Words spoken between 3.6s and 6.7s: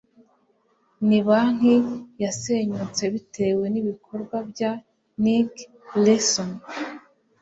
nibikorwa bya Nick Leeson